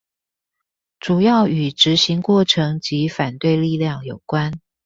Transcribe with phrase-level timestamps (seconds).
[0.99, 4.51] 主要與執行過程及反對力量有關